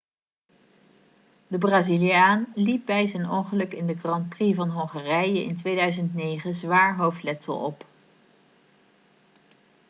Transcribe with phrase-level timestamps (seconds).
[1.47, 6.97] de braziliaan liep bij zijn ongeluk in de grand prix van hongarije in 2009 zwaar
[6.97, 7.85] hoofdletsel op